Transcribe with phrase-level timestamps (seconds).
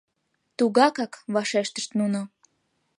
[0.57, 2.21] —Тугакак,— вашештышт нуно.